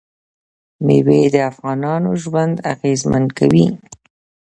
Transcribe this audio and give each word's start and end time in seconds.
مېوې 0.85 1.21
د 1.33 1.35
افغانانو 1.51 2.09
ژوند 2.23 2.55
اغېزمن 2.73 3.23
کوي. 3.37 3.67